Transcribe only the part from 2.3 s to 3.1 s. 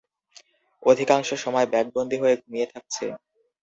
ঘুমিয়ে থাকছে।